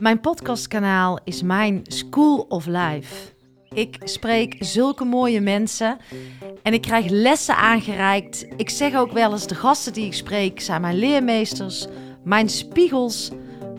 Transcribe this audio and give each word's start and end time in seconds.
Mijn 0.00 0.20
podcastkanaal 0.20 1.18
is 1.24 1.42
mijn 1.42 1.80
School 1.82 2.46
of 2.48 2.66
Life. 2.66 3.32
Ik 3.68 3.96
spreek 4.04 4.56
zulke 4.58 5.04
mooie 5.04 5.40
mensen 5.40 5.98
en 6.62 6.72
ik 6.72 6.80
krijg 6.80 7.10
lessen 7.10 7.56
aangereikt. 7.56 8.46
Ik 8.56 8.70
zeg 8.70 8.94
ook 8.94 9.12
wel 9.12 9.32
eens: 9.32 9.46
de 9.46 9.54
gasten 9.54 9.92
die 9.92 10.06
ik 10.06 10.14
spreek 10.14 10.60
zijn 10.60 10.80
mijn 10.80 10.98
leermeesters, 10.98 11.86
mijn 12.24 12.48
spiegels, 12.48 13.30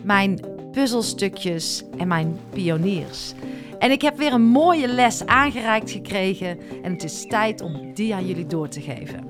mijn 0.02 0.40
puzzelstukjes 0.72 1.84
en 1.98 2.08
mijn 2.08 2.38
pioniers. 2.50 3.32
En 3.78 3.90
ik 3.90 4.02
heb 4.02 4.16
weer 4.16 4.32
een 4.32 4.46
mooie 4.46 4.88
les 4.88 5.26
aangereikt 5.26 5.90
gekregen 5.90 6.58
en 6.82 6.92
het 6.92 7.04
is 7.04 7.26
tijd 7.26 7.60
om 7.60 7.94
die 7.94 8.14
aan 8.14 8.26
jullie 8.26 8.46
door 8.46 8.68
te 8.68 8.80
geven. 8.80 9.26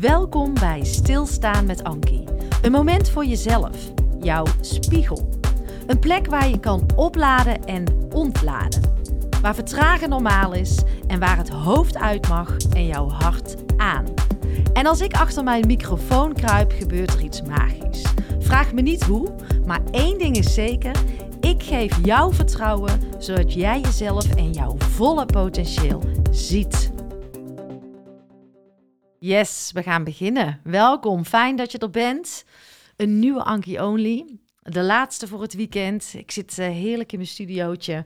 Welkom 0.00 0.54
bij 0.54 0.84
Stilstaan 0.84 1.66
met 1.66 1.84
Ankie. 1.84 2.24
Een 2.62 2.72
moment 2.72 3.10
voor 3.10 3.24
jezelf, 3.24 3.92
jouw 4.20 4.44
spiegel. 4.60 5.41
Een 5.86 5.98
plek 5.98 6.26
waar 6.26 6.48
je 6.48 6.60
kan 6.60 6.86
opladen 6.96 7.64
en 7.64 7.84
ontladen. 8.12 8.80
Waar 9.42 9.54
vertragen 9.54 10.08
normaal 10.08 10.52
is 10.52 10.82
en 11.06 11.20
waar 11.20 11.36
het 11.36 11.48
hoofd 11.48 11.96
uit 11.96 12.28
mag 12.28 12.56
en 12.56 12.86
jouw 12.86 13.08
hart 13.08 13.56
aan. 13.76 14.04
En 14.72 14.86
als 14.86 15.00
ik 15.00 15.14
achter 15.14 15.44
mijn 15.44 15.66
microfoon 15.66 16.32
kruip, 16.32 16.72
gebeurt 16.72 17.14
er 17.14 17.22
iets 17.22 17.42
magisch. 17.42 18.02
Vraag 18.38 18.72
me 18.72 18.80
niet 18.80 19.02
hoe, 19.02 19.34
maar 19.66 19.80
één 19.90 20.18
ding 20.18 20.36
is 20.36 20.54
zeker: 20.54 20.96
ik 21.40 21.62
geef 21.62 22.04
jou 22.04 22.34
vertrouwen 22.34 23.00
zodat 23.18 23.52
jij 23.52 23.80
jezelf 23.80 24.34
en 24.34 24.50
jouw 24.52 24.76
volle 24.78 25.26
potentieel 25.26 26.02
ziet. 26.30 26.92
Yes, 29.18 29.70
we 29.74 29.82
gaan 29.82 30.04
beginnen. 30.04 30.60
Welkom, 30.64 31.24
fijn 31.24 31.56
dat 31.56 31.72
je 31.72 31.78
er 31.78 31.90
bent. 31.90 32.44
Een 32.96 33.18
nieuwe 33.18 33.42
Anki 33.42 33.80
Only. 33.80 34.41
De 34.62 34.82
laatste 34.82 35.28
voor 35.28 35.42
het 35.42 35.54
weekend. 35.54 36.12
Ik 36.16 36.30
zit 36.30 36.58
uh, 36.58 36.66
heerlijk 36.66 37.12
in 37.12 37.18
mijn 37.18 37.30
studiootje 37.30 38.04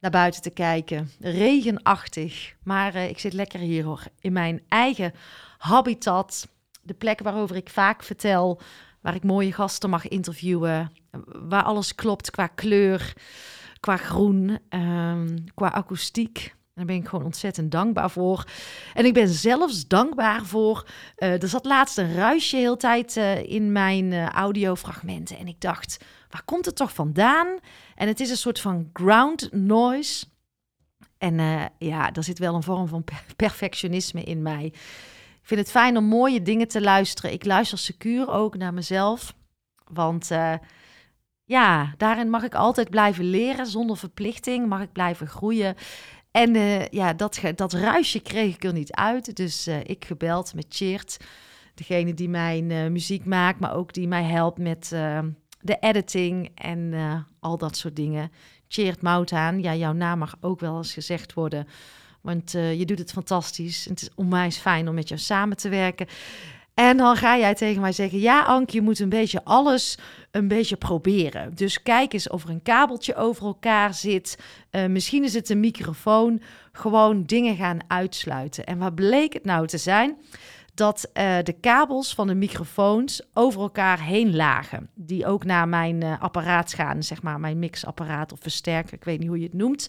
naar 0.00 0.10
buiten 0.10 0.42
te 0.42 0.50
kijken. 0.50 1.10
Regenachtig, 1.20 2.54
maar 2.62 2.94
uh, 2.94 3.08
ik 3.08 3.18
zit 3.18 3.32
lekker 3.32 3.60
hier 3.60 3.84
hoor. 3.84 4.02
In 4.20 4.32
mijn 4.32 4.62
eigen 4.68 5.12
habitat. 5.58 6.48
De 6.82 6.94
plek 6.94 7.20
waarover 7.20 7.56
ik 7.56 7.70
vaak 7.70 8.02
vertel. 8.02 8.60
Waar 9.00 9.14
ik 9.14 9.24
mooie 9.24 9.52
gasten 9.52 9.90
mag 9.90 10.08
interviewen. 10.08 10.92
Waar 11.26 11.62
alles 11.62 11.94
klopt 11.94 12.30
qua 12.30 12.46
kleur, 12.46 13.12
qua 13.80 13.96
groen, 13.96 14.58
um, 14.70 15.44
qua 15.54 15.68
akoestiek. 15.68 16.54
Daar 16.74 16.84
ben 16.84 16.96
ik 16.96 17.08
gewoon 17.08 17.24
ontzettend 17.24 17.70
dankbaar 17.70 18.10
voor. 18.10 18.44
En 18.94 19.04
ik 19.04 19.14
ben 19.14 19.28
zelfs 19.28 19.86
dankbaar 19.86 20.44
voor. 20.44 20.86
Uh, 21.18 21.42
er 21.42 21.48
zat 21.48 21.64
laatst 21.64 21.98
een 21.98 22.14
ruisje 22.14 22.56
heel 22.56 22.76
tijd 22.76 23.16
uh, 23.16 23.42
in 23.42 23.72
mijn 23.72 24.12
uh, 24.12 24.28
audiofragmenten. 24.28 25.38
En 25.38 25.46
ik 25.46 25.60
dacht, 25.60 26.04
waar 26.30 26.42
komt 26.44 26.64
het 26.64 26.76
toch 26.76 26.94
vandaan? 26.94 27.58
En 27.94 28.08
het 28.08 28.20
is 28.20 28.30
een 28.30 28.36
soort 28.36 28.60
van 28.60 28.90
ground 28.92 29.48
noise. 29.52 30.26
En 31.18 31.70
ja, 31.78 32.12
er 32.12 32.24
zit 32.24 32.38
wel 32.38 32.54
een 32.54 32.62
vorm 32.62 32.88
van 32.88 33.04
perfectionisme 33.36 34.22
in 34.22 34.42
mij. 34.42 34.64
Ik 34.64 35.48
vind 35.48 35.60
het 35.60 35.70
fijn 35.70 35.96
om 35.96 36.04
mooie 36.04 36.42
dingen 36.42 36.68
te 36.68 36.80
luisteren. 36.80 37.32
Ik 37.32 37.44
luister 37.44 37.78
secuur 37.78 38.30
ook 38.30 38.56
naar 38.56 38.74
mezelf. 38.74 39.34
Want 39.84 40.30
ja, 41.44 41.94
daarin 41.96 42.30
mag 42.30 42.42
ik 42.42 42.54
altijd 42.54 42.90
blijven 42.90 43.24
leren 43.24 43.66
zonder 43.66 43.96
verplichting. 43.96 44.68
Mag 44.68 44.80
ik 44.80 44.92
blijven 44.92 45.26
groeien. 45.26 45.76
En 46.32 46.54
uh, 46.54 46.86
ja, 46.86 47.12
dat, 47.12 47.40
dat 47.54 47.72
ruisje 47.72 48.20
kreeg 48.20 48.54
ik 48.54 48.64
er 48.64 48.72
niet 48.72 48.92
uit. 48.92 49.36
Dus 49.36 49.68
uh, 49.68 49.80
ik 49.82 50.04
gebeld 50.04 50.54
met 50.54 50.66
Cheert, 50.68 51.16
degene 51.74 52.14
die 52.14 52.28
mijn 52.28 52.70
uh, 52.70 52.88
muziek 52.88 53.24
maakt, 53.24 53.60
maar 53.60 53.74
ook 53.74 53.92
die 53.92 54.08
mij 54.08 54.24
helpt 54.24 54.58
met 54.58 54.88
de 55.60 55.76
editing 55.80 56.50
en 56.54 56.94
al 57.40 57.58
dat 57.58 57.76
soort 57.76 57.96
dingen. 57.96 58.30
Cheert 58.68 59.02
Moutaan, 59.02 59.62
ja, 59.62 59.74
jouw 59.74 59.92
naam 59.92 60.18
mag 60.18 60.36
ook 60.40 60.60
wel 60.60 60.76
eens 60.76 60.92
gezegd 60.92 61.32
worden, 61.32 61.68
want 62.20 62.50
je 62.52 62.84
doet 62.84 62.98
het 62.98 63.12
fantastisch. 63.12 63.84
Het 63.84 64.02
is 64.02 64.10
onwijs 64.14 64.56
fijn 64.56 64.88
om 64.88 64.94
met 64.94 65.08
jou 65.08 65.20
samen 65.20 65.56
te 65.56 65.68
werken. 65.68 66.06
En 66.74 66.96
dan 66.96 67.16
ga 67.16 67.38
jij 67.38 67.54
tegen 67.54 67.80
mij 67.80 67.92
zeggen: 67.92 68.18
Ja, 68.18 68.42
Ank, 68.42 68.70
je 68.70 68.82
moet 68.82 68.98
een 68.98 69.08
beetje 69.08 69.44
alles 69.44 69.98
een 70.30 70.48
beetje 70.48 70.76
proberen. 70.76 71.54
Dus 71.54 71.82
kijk 71.82 72.12
eens 72.12 72.28
of 72.28 72.44
er 72.44 72.50
een 72.50 72.62
kabeltje 72.62 73.14
over 73.14 73.46
elkaar 73.46 73.94
zit. 73.94 74.38
Uh, 74.70 74.86
misschien 74.86 75.24
is 75.24 75.34
het 75.34 75.48
een 75.48 75.60
microfoon. 75.60 76.40
Gewoon 76.72 77.22
dingen 77.24 77.56
gaan 77.56 77.78
uitsluiten. 77.86 78.64
En 78.64 78.78
wat 78.78 78.94
bleek 78.94 79.32
het 79.32 79.44
nou 79.44 79.66
te 79.66 79.78
zijn? 79.78 80.16
Dat 80.74 81.10
uh, 81.14 81.38
de 81.42 81.56
kabels 81.60 82.14
van 82.14 82.26
de 82.26 82.34
microfoons 82.34 83.22
over 83.34 83.60
elkaar 83.60 84.00
heen 84.00 84.36
lagen. 84.36 84.90
Die 84.94 85.26
ook 85.26 85.44
naar 85.44 85.68
mijn 85.68 86.04
uh, 86.04 86.20
apparaat 86.20 86.74
gaan, 86.74 87.02
zeg 87.02 87.22
maar, 87.22 87.40
mijn 87.40 87.58
mixapparaat 87.58 88.32
of 88.32 88.38
versterker. 88.40 88.94
Ik 88.94 89.04
weet 89.04 89.18
niet 89.18 89.28
hoe 89.28 89.38
je 89.38 89.44
het 89.44 89.54
noemt. 89.54 89.88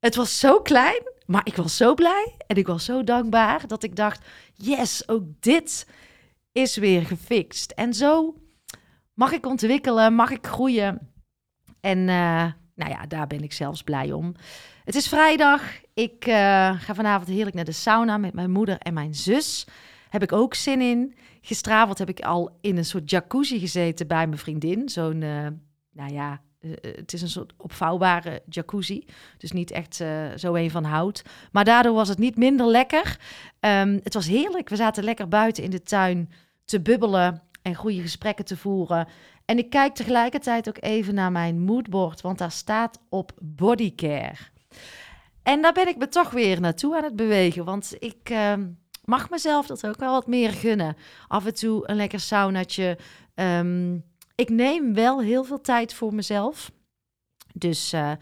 Het 0.00 0.14
was 0.14 0.38
zo 0.38 0.60
klein, 0.60 1.02
maar 1.32 1.46
ik 1.46 1.56
was 1.56 1.76
zo 1.76 1.94
blij 1.94 2.34
en 2.46 2.56
ik 2.56 2.66
was 2.66 2.84
zo 2.84 3.04
dankbaar 3.04 3.66
dat 3.66 3.82
ik 3.82 3.96
dacht: 3.96 4.24
yes, 4.54 5.08
ook 5.08 5.24
dit 5.40 5.86
is 6.52 6.76
weer 6.76 7.06
gefixt. 7.06 7.70
En 7.70 7.94
zo 7.94 8.36
mag 9.14 9.32
ik 9.32 9.46
ontwikkelen, 9.46 10.14
mag 10.14 10.30
ik 10.30 10.46
groeien. 10.46 11.12
En 11.80 11.98
uh, 11.98 12.44
nou 12.74 12.90
ja, 12.90 13.06
daar 13.08 13.26
ben 13.26 13.42
ik 13.42 13.52
zelfs 13.52 13.82
blij 13.82 14.12
om. 14.12 14.34
Het 14.84 14.94
is 14.94 15.08
vrijdag. 15.08 15.62
Ik 15.94 16.26
uh, 16.26 16.34
ga 16.80 16.94
vanavond 16.94 17.28
heerlijk 17.28 17.56
naar 17.56 17.64
de 17.64 17.72
sauna 17.72 18.18
met 18.18 18.34
mijn 18.34 18.50
moeder 18.50 18.78
en 18.78 18.94
mijn 18.94 19.14
zus. 19.14 19.66
Heb 20.08 20.22
ik 20.22 20.32
ook 20.32 20.54
zin 20.54 20.80
in. 20.80 21.14
Gisteravond 21.40 21.98
heb 21.98 22.08
ik 22.08 22.20
al 22.20 22.58
in 22.60 22.76
een 22.76 22.84
soort 22.84 23.10
jacuzzi 23.10 23.58
gezeten 23.58 24.06
bij 24.06 24.26
mijn 24.26 24.38
vriendin. 24.38 24.88
Zo'n, 24.88 25.20
uh, 25.20 25.46
nou 25.92 26.12
ja, 26.12 26.40
het 26.80 27.12
is 27.12 27.22
een 27.22 27.28
soort 27.28 27.52
opvouwbare 27.56 28.42
jacuzzi. 28.48 29.04
Dus 29.38 29.52
niet 29.52 29.70
echt 29.70 30.00
uh, 30.00 30.26
zo 30.36 30.54
een 30.54 30.70
van 30.70 30.84
hout. 30.84 31.22
Maar 31.52 31.64
daardoor 31.64 31.94
was 31.94 32.08
het 32.08 32.18
niet 32.18 32.36
minder 32.36 32.66
lekker. 32.66 33.18
Um, 33.60 34.00
het 34.02 34.14
was 34.14 34.26
heerlijk. 34.26 34.68
We 34.68 34.76
zaten 34.76 35.04
lekker 35.04 35.28
buiten 35.28 35.62
in 35.62 35.70
de 35.70 35.82
tuin 35.82 36.32
te 36.64 36.80
bubbelen 36.80 37.42
en 37.62 37.74
goede 37.74 38.00
gesprekken 38.00 38.44
te 38.44 38.56
voeren. 38.56 39.08
En 39.44 39.58
ik 39.58 39.70
kijk 39.70 39.94
tegelijkertijd 39.94 40.68
ook 40.68 40.76
even 40.80 41.14
naar 41.14 41.32
mijn 41.32 41.60
moodboard, 41.60 42.20
want 42.20 42.38
daar 42.38 42.50
staat 42.50 42.98
op 43.08 43.32
bodycare. 43.40 44.50
En 45.42 45.62
daar 45.62 45.72
ben 45.72 45.88
ik 45.88 45.96
me 45.96 46.08
toch 46.08 46.30
weer 46.30 46.60
naartoe 46.60 46.96
aan 46.96 47.04
het 47.04 47.16
bewegen, 47.16 47.64
want 47.64 47.94
ik 47.98 48.30
uh, 48.30 48.52
mag 49.04 49.30
mezelf 49.30 49.66
dat 49.66 49.86
ook 49.86 49.98
wel 49.98 50.12
wat 50.12 50.26
meer 50.26 50.52
gunnen. 50.52 50.96
Af 51.28 51.46
en 51.46 51.54
toe 51.54 51.88
een 51.88 51.96
lekker 51.96 52.20
saunatje. 52.20 52.98
Um, 53.34 54.04
ik 54.34 54.48
neem 54.48 54.94
wel 54.94 55.20
heel 55.20 55.44
veel 55.44 55.60
tijd 55.60 55.94
voor 55.94 56.14
mezelf. 56.14 56.70
Dus 57.54 57.92
uh, 57.92 58.12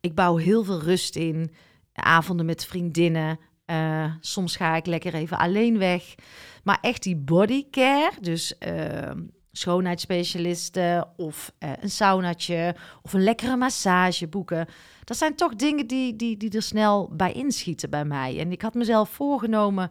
ik 0.00 0.14
bouw 0.14 0.36
heel 0.36 0.64
veel 0.64 0.80
rust 0.80 1.16
in. 1.16 1.54
Avonden 1.92 2.46
met 2.46 2.66
vriendinnen. 2.66 3.38
Uh, 3.66 4.12
soms 4.20 4.56
ga 4.56 4.76
ik 4.76 4.86
lekker 4.86 5.14
even 5.14 5.38
alleen 5.38 5.78
weg. 5.78 6.14
Maar 6.62 6.78
echt 6.80 7.02
die 7.02 7.16
bodycare, 7.16 8.12
dus 8.20 8.54
uh, 8.66 9.10
schoonheidsspecialisten 9.52 11.08
of 11.16 11.52
uh, 11.58 11.70
een 11.80 11.90
saunatje 11.90 12.74
of 13.02 13.12
een 13.12 13.22
lekkere 13.22 13.56
massage 13.56 14.28
boeken. 14.28 14.66
Dat 15.04 15.16
zijn 15.16 15.34
toch 15.34 15.56
dingen 15.56 15.86
die, 15.86 16.16
die, 16.16 16.36
die 16.36 16.50
er 16.50 16.62
snel 16.62 17.10
bij 17.12 17.32
inschieten 17.32 17.90
bij 17.90 18.04
mij. 18.04 18.38
En 18.38 18.52
ik 18.52 18.62
had 18.62 18.74
mezelf 18.74 19.08
voorgenomen 19.08 19.90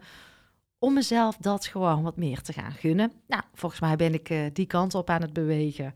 om 0.84 0.94
mezelf 0.94 1.36
dat 1.36 1.66
gewoon 1.66 2.02
wat 2.02 2.16
meer 2.16 2.42
te 2.42 2.52
gaan 2.52 2.72
gunnen. 2.72 3.12
Nou, 3.26 3.42
volgens 3.54 3.80
mij 3.80 3.96
ben 3.96 4.14
ik 4.14 4.30
uh, 4.30 4.46
die 4.52 4.66
kant 4.66 4.94
op 4.94 5.10
aan 5.10 5.22
het 5.22 5.32
bewegen. 5.32 5.94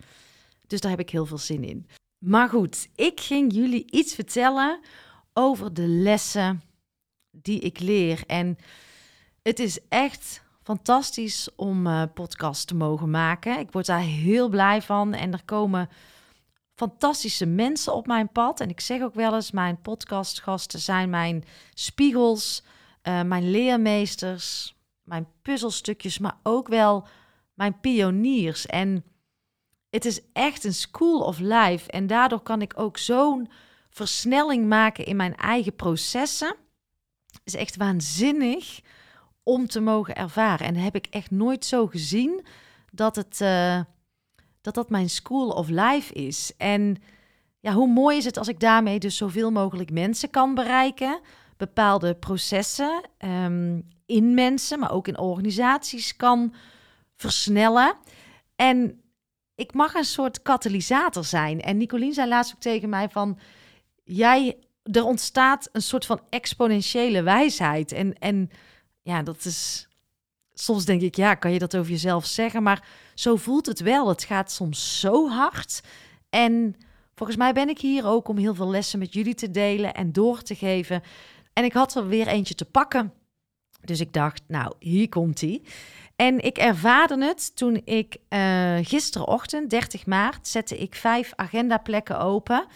Dus 0.66 0.81
daar 0.81 0.91
heb 0.91 1.00
ik 1.00 1.10
heel 1.10 1.26
veel 1.26 1.38
zin 1.38 1.65
in. 1.65 1.87
Maar 2.19 2.49
goed, 2.49 2.88
ik 2.94 3.21
ging 3.21 3.54
jullie 3.54 3.91
iets 3.91 4.15
vertellen 4.15 4.81
over 5.32 5.75
de 5.75 5.87
lessen 5.87 6.62
die 7.31 7.60
ik 7.60 7.81
leer. 7.81 8.22
En 8.27 8.59
het 9.43 9.59
is 9.59 9.78
echt 9.88 10.43
fantastisch 10.62 11.48
om 11.56 11.87
uh, 11.87 12.03
podcast 12.15 12.66
te 12.66 12.75
mogen 12.75 13.10
maken. 13.10 13.59
Ik 13.59 13.72
word 13.72 13.87
daar 13.87 14.00
heel 14.00 14.48
blij 14.48 14.82
van 14.82 15.15
en 15.15 15.32
er 15.32 15.44
komen 15.44 15.88
fantastische 16.75 17.47
mensen 17.47 17.95
op 17.95 18.07
mijn 18.07 18.33
pad. 18.33 18.60
En 18.60 18.68
ik 18.68 18.80
zeg 18.80 19.03
ook 19.03 19.15
wel 19.15 19.34
eens, 19.34 19.51
mijn 19.51 19.80
podcastgasten 19.80 20.80
zijn 20.80 21.10
mijn 21.10 21.45
spiegels, 21.74 22.63
uh, 23.03 23.22
mijn 23.22 23.51
leermeesters, 23.51 24.77
mijn 25.09 25.28
puzzelstukjes, 25.43 26.19
maar 26.19 26.39
ook 26.43 26.69
wel 26.69 27.07
mijn 27.55 27.81
pioniers. 27.81 28.66
En 28.66 29.05
het 29.91 30.05
is 30.05 30.21
echt 30.33 30.65
een 30.65 30.75
school 30.75 31.21
of 31.21 31.39
life. 31.39 31.91
En 31.91 32.07
daardoor 32.07 32.41
kan 32.41 32.63
ik 32.63 32.72
ook 32.77 32.99
zo'n 32.99 33.49
versnelling 33.91 34.66
maken 34.66 35.05
in 35.07 35.16
mijn 35.16 35.37
eigen 35.37 35.77
processen. 35.77 36.57
Het 37.27 37.41
is 37.45 37.55
echt 37.55 37.77
waanzinnig 37.77 38.81
om 39.43 39.66
te 39.66 39.81
mogen 39.81 40.15
ervaren. 40.15 40.66
En 40.66 40.75
heb 40.77 40.95
ik 40.95 41.07
echt 41.07 41.31
nooit 41.31 41.65
zo 41.65 41.87
gezien 41.87 42.47
dat 42.93 43.16
het, 43.16 43.41
uh, 43.41 43.81
dat, 44.61 44.75
dat 44.75 44.91
mijn 44.91 45.11
school 45.11 45.51
of 45.51 45.69
life 45.69 46.13
is. 46.15 46.53
En 46.57 46.97
ja, 47.61 47.72
hoe 47.72 47.89
mooi 47.89 48.16
is 48.16 48.25
het 48.25 48.37
als 48.37 48.49
ik 48.49 48.61
daarmee 48.61 48.99
dus 48.99 49.16
zoveel 49.16 49.51
mogelijk 49.51 49.91
mensen 49.91 50.31
kan 50.31 50.54
bereiken, 50.54 51.21
bepaalde 51.59 52.15
processen 52.15 53.03
um, 53.19 53.89
in 54.07 54.34
mensen, 54.34 54.78
maar 54.78 54.93
ook 54.93 55.09
in 55.09 55.19
organisaties 55.19 56.16
kan 56.16 56.55
versnellen. 57.16 57.95
En 58.57 59.01
ik 59.55 59.75
mag 59.75 59.95
een 59.95 60.05
soort 60.05 60.43
katalysator 60.43 61.25
zijn. 61.25 61.60
En 61.60 61.77
Nicolien 61.77 62.13
zei 62.13 62.28
laatst 62.28 62.55
ook 62.55 62.60
tegen 62.60 62.89
mij 62.89 63.09
van, 63.09 63.39
jij, 64.05 64.57
er 64.83 65.05
ontstaat 65.05 65.69
een 65.72 65.83
soort 65.83 66.07
van 66.07 66.21
exponentiële 66.31 67.22
wijsheid. 67.22 67.93
En, 67.93 68.19
en 68.19 68.51
ja, 69.03 69.22
dat 69.22 69.45
is, 69.45 69.89
soms 70.53 70.84
denk 70.84 71.03
ik, 71.03 71.16
ja, 71.16 71.34
kan 71.34 71.53
je 71.53 71.59
dat 71.59 71.77
over 71.77 71.91
jezelf 71.91 72.27
zeggen? 72.27 72.63
Maar 72.63 72.87
zo 73.15 73.37
voelt 73.37 73.66
het 73.66 73.81
wel. 73.81 74.09
Het 74.09 74.25
gaat 74.25 74.51
soms 74.51 75.01
zo 75.01 75.28
hard. 75.28 75.81
En 76.31 76.77
volgens 77.15 77.39
mij 77.39 77.53
ben 77.53 77.69
ik 77.69 77.81
hier 77.81 78.07
ook 78.07 78.28
om 78.28 78.37
heel 78.37 78.54
veel 78.54 78.71
lessen 78.71 78.99
met 78.99 79.13
jullie 79.13 79.34
te 79.34 79.51
delen 79.51 79.95
en 79.95 80.13
door 80.13 80.43
te 80.43 80.54
geven. 80.54 81.03
En 81.59 81.65
ik 81.65 81.72
had 81.72 81.95
er 81.95 82.09
weer 82.09 82.27
eentje 82.27 82.55
te 82.55 82.65
pakken. 82.65 83.13
Dus 83.81 84.01
ik 84.01 84.13
dacht, 84.13 84.43
nou, 84.47 84.72
hier 84.78 85.09
komt 85.09 85.41
hij. 85.41 85.63
En 86.16 86.45
ik 86.45 86.59
ervaarde 86.59 87.25
het 87.25 87.57
toen 87.57 87.81
ik 87.84 88.16
uh, 88.28 88.77
gisterenochtend, 88.83 89.71
30 89.71 90.07
maart, 90.07 90.49
zette 90.49 90.78
ik 90.78 90.95
vijf 90.95 91.33
agendaplekken 91.37 92.19
open. 92.21 92.66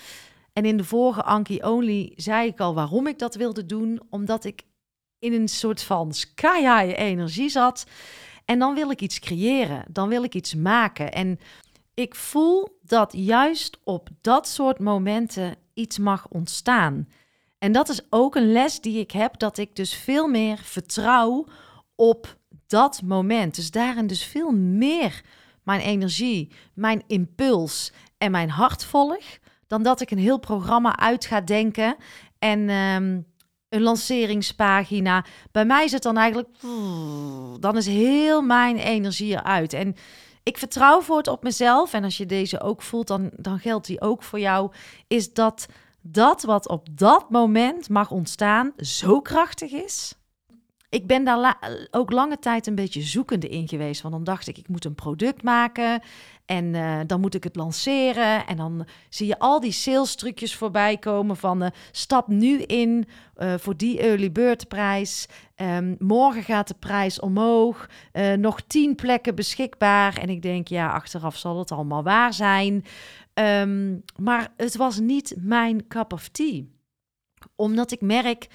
En 0.52 0.64
in 0.64 0.76
de 0.76 0.84
vorige 0.84 1.23
Anki 1.23 1.62
Only 1.62 2.12
zei 2.17 2.49
ik 2.49 2.61
al 2.61 2.75
waarom 2.75 3.06
ik 3.06 3.19
dat 3.19 3.34
wilde 3.34 3.67
doen. 3.67 4.00
Omdat 4.11 4.44
ik 4.44 4.62
in 5.19 5.32
een 5.32 5.49
soort 5.49 5.82
van 5.82 6.12
sky 6.12 6.61
high 6.61 7.00
energie 7.00 7.49
zat. 7.49 7.87
En 8.44 8.58
dan 8.58 8.75
wil 8.75 8.90
ik 8.90 9.00
iets 9.00 9.19
creëren. 9.19 9.85
Dan 9.88 10.08
wil 10.08 10.23
ik 10.23 10.35
iets 10.35 10.55
maken. 10.55 11.12
En 11.12 11.38
ik 11.94 12.14
voel 12.14 12.78
dat 12.82 13.12
juist 13.17 13.78
op 13.85 14.08
dat 14.20 14.49
soort 14.49 14.78
momenten 14.78 15.56
iets 15.75 15.99
mag 15.99 16.28
ontstaan. 16.28 17.06
En 17.62 17.73
dat 17.73 17.88
is 17.88 18.00
ook 18.11 18.35
een 18.35 18.53
les 18.53 18.81
die 18.81 18.99
ik 18.99 19.11
heb, 19.11 19.38
dat 19.38 19.59
ik 19.59 19.76
dus 19.76 19.94
veel 19.94 20.29
meer 20.29 20.59
vertrouw 20.62 21.47
op 21.94 22.37
dat 22.67 23.03
moment. 23.05 23.55
Dus 23.55 23.70
daarin 23.70 24.06
dus 24.06 24.25
veel 24.25 24.50
meer 24.50 25.23
mijn 25.62 25.81
energie, 25.81 26.53
mijn 26.75 27.03
impuls 27.06 27.93
en 28.19 28.31
mijn 28.31 28.50
hart 28.50 28.85
volg, 28.85 29.25
dan 29.67 29.82
dat 29.82 30.00
ik 30.00 30.11
een 30.11 30.19
heel 30.19 30.38
programma 30.38 30.97
uit 30.97 31.25
ga 31.25 31.41
denken 31.41 31.97
en 32.38 32.69
ehm, 32.69 33.20
een 33.69 33.82
lanceringspagina. 33.82 35.25
Bij 35.53 35.64
mij 35.64 35.85
is 35.85 35.93
het 35.93 36.03
dan 36.03 36.17
eigenlijk, 36.17 36.49
dan 37.61 37.76
is 37.76 37.87
heel 37.87 38.43
mijn 38.43 38.76
energie 38.76 39.32
eruit. 39.32 39.73
En 39.73 39.97
ik 40.43 40.59
vertrouw 40.59 41.00
voor 41.00 41.17
het 41.17 41.29
op 41.29 41.43
mezelf. 41.43 41.93
En 41.93 42.05
als 42.05 42.17
je 42.17 42.26
deze 42.26 42.61
ook 42.61 42.82
voelt, 42.82 43.06
dan, 43.06 43.31
dan 43.37 43.59
geldt 43.59 43.87
die 43.87 44.00
ook 44.00 44.23
voor 44.23 44.41
jou. 44.41 44.73
Is 45.06 45.32
dat 45.32 45.67
dat 46.02 46.43
wat 46.43 46.69
op 46.69 46.88
dat 46.93 47.31
moment 47.31 47.88
mag 47.88 48.10
ontstaan 48.10 48.72
zo 48.76 49.20
krachtig 49.20 49.70
is. 49.70 50.14
Ik 50.88 51.06
ben 51.06 51.25
daar 51.25 51.58
ook 51.90 52.10
lange 52.10 52.38
tijd 52.38 52.66
een 52.66 52.75
beetje 52.75 53.02
zoekende 53.02 53.49
in 53.49 53.69
geweest. 53.69 54.02
Want 54.02 54.14
dan 54.14 54.25
dacht 54.25 54.49
ik, 54.49 54.58
ik 54.58 54.69
moet 54.69 54.84
een 54.84 54.94
product 54.94 55.43
maken. 55.43 56.02
En 56.46 56.75
uh, 56.75 57.00
dan 57.06 57.20
moet 57.20 57.34
ik 57.34 57.44
het 57.44 57.56
lanceren. 57.56 58.46
En 58.46 58.56
dan 58.56 58.87
zie 59.08 59.26
je 59.26 59.38
al 59.38 59.60
die 59.60 59.72
sales 59.72 60.14
trucjes 60.14 60.56
voorbij 60.56 60.96
komen 60.96 61.37
van 61.37 61.62
uh, 61.62 61.69
stap 61.90 62.28
nu 62.28 62.58
in 62.62 63.06
voor 63.56 63.76
die 63.76 64.00
early 64.00 64.32
bird 64.32 64.69
prijs. 64.69 65.26
Um, 65.56 65.96
morgen 65.99 66.43
gaat 66.43 66.69
de 66.69 66.75
prijs 66.75 67.20
omhoog. 67.20 67.88
nog 68.37 68.60
tien 68.60 68.94
plekken 68.94 69.34
beschikbaar. 69.34 70.19
En 70.19 70.28
ik 70.28 70.43
denk, 70.43 70.69
ja, 70.69 70.93
achteraf 70.93 71.37
zal 71.37 71.58
het 71.58 71.72
allemaal 71.72 72.02
waar 72.02 72.32
zijn. 72.32 72.84
Um, 73.34 74.02
maar 74.20 74.52
het 74.56 74.76
was 74.76 74.99
niet 74.99 75.34
mijn 75.38 75.87
cup 75.87 76.12
of 76.12 76.29
tea. 76.29 76.62
Omdat 77.56 77.90
ik 77.90 78.00
merk 78.00 78.49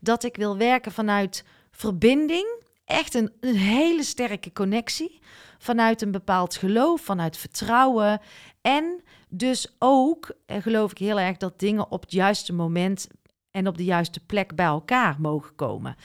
dat 0.00 0.24
ik 0.24 0.36
wil 0.36 0.56
werken 0.56 0.92
vanuit 0.92 1.44
verbinding. 1.70 2.58
Echt 2.84 3.14
een, 3.14 3.32
een 3.40 3.56
hele 3.56 4.02
sterke 4.02 4.52
connectie 4.52 5.18
vanuit 5.58 6.02
een 6.02 6.10
bepaald 6.10 6.56
geloof, 6.56 7.00
vanuit 7.00 7.36
vertrouwen. 7.36 8.20
En 8.60 9.02
dus 9.28 9.76
ook 9.78 10.34
eh, 10.46 10.62
geloof 10.62 10.90
ik 10.90 10.98
heel 10.98 11.20
erg 11.20 11.36
dat 11.36 11.58
dingen 11.58 11.90
op 11.90 12.00
het 12.00 12.12
juiste 12.12 12.52
moment 12.52 13.08
en 13.50 13.66
op 13.66 13.76
de 13.76 13.84
juiste 13.84 14.20
plek 14.20 14.54
bij 14.54 14.66
elkaar 14.66 15.16
mogen 15.20 15.54
komen. 15.54 15.96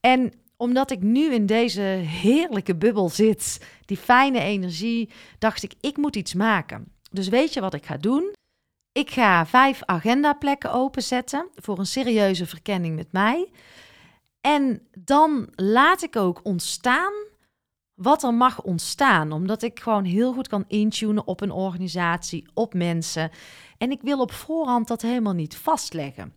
En 0.00 0.32
omdat 0.56 0.90
ik 0.90 1.00
nu 1.00 1.32
in 1.32 1.46
deze 1.46 1.80
heerlijke 2.06 2.76
bubbel 2.76 3.08
zit, 3.08 3.66
die 3.84 3.96
fijne 3.96 4.40
energie, 4.40 5.10
dacht 5.38 5.62
ik, 5.62 5.74
ik 5.80 5.96
moet 5.96 6.16
iets 6.16 6.34
maken. 6.34 6.91
Dus 7.12 7.28
weet 7.28 7.52
je 7.52 7.60
wat 7.60 7.74
ik 7.74 7.86
ga 7.86 7.96
doen? 7.96 8.34
Ik 8.92 9.10
ga 9.10 9.46
vijf 9.46 9.82
agendaplekken 9.84 10.72
openzetten 10.72 11.48
voor 11.54 11.78
een 11.78 11.86
serieuze 11.86 12.46
verkenning 12.46 12.96
met 12.96 13.12
mij. 13.12 13.50
En 14.40 14.86
dan 14.98 15.48
laat 15.54 16.02
ik 16.02 16.16
ook 16.16 16.40
ontstaan 16.42 17.12
wat 17.94 18.22
er 18.22 18.34
mag 18.34 18.62
ontstaan. 18.62 19.32
Omdat 19.32 19.62
ik 19.62 19.80
gewoon 19.80 20.04
heel 20.04 20.32
goed 20.32 20.48
kan 20.48 20.64
intunen 20.68 21.26
op 21.26 21.40
een 21.40 21.50
organisatie, 21.50 22.48
op 22.54 22.74
mensen. 22.74 23.30
En 23.78 23.90
ik 23.90 24.00
wil 24.02 24.20
op 24.20 24.32
voorhand 24.32 24.88
dat 24.88 25.02
helemaal 25.02 25.32
niet 25.32 25.56
vastleggen. 25.56 26.34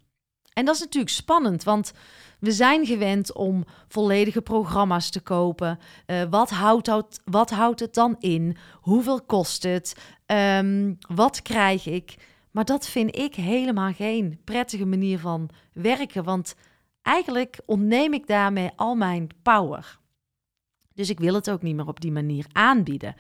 En 0.56 0.66
dat 0.66 0.76
is 0.76 0.82
natuurlijk 0.82 1.14
spannend, 1.14 1.64
want 1.64 1.94
we 2.40 2.52
zijn 2.52 2.86
gewend 2.86 3.34
om 3.34 3.66
volledige 3.88 4.42
programma's 4.42 5.10
te 5.10 5.20
kopen. 5.20 5.80
Uh, 6.08 6.24
wat, 6.30 6.50
houdt 6.50 7.20
wat 7.24 7.50
houdt 7.50 7.80
het 7.80 7.94
dan 7.94 8.16
in? 8.20 8.58
Hoeveel 8.74 9.22
kost 9.22 9.64
het? 9.64 9.96
Um, 10.26 10.98
wat 11.00 11.42
krijg 11.42 11.86
ik? 11.86 12.16
Maar 12.52 12.66
dat 12.66 12.88
vind 12.88 13.16
ik 13.16 13.36
helemaal 13.36 13.94
geen 13.94 14.40
prettige 14.44 14.86
manier 14.86 15.20
van 15.20 15.50
werken, 15.74 16.24
want 16.24 16.56
eigenlijk 17.02 17.60
ontneem 17.66 18.14
ik 18.14 18.28
daarmee 18.28 18.72
al 18.76 18.96
mijn 18.96 19.30
power. 19.42 20.00
Dus 20.94 21.10
ik 21.10 21.20
wil 21.20 21.34
het 21.34 21.50
ook 21.50 21.62
niet 21.62 21.76
meer 21.76 21.88
op 21.88 22.02
die 22.02 22.12
manier 22.12 22.46
aanbieden. 22.52 23.16